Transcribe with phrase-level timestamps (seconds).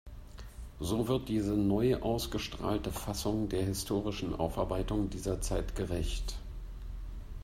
[0.79, 6.33] So wird diese neu ausgestrahlte Fassung der historischen Aufarbeitung dieser Zeit gerecht.